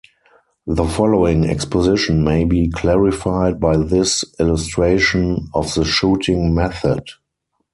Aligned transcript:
The 0.65 0.85
following 0.87 1.45
exposition 1.47 2.23
may 2.23 2.43
be 2.43 2.69
clarified 2.71 3.59
by 3.59 3.77
this 3.77 4.25
illustration 4.39 5.47
of 5.53 5.71
the 5.75 5.83
shooting 5.85 6.55
method. 6.55 7.03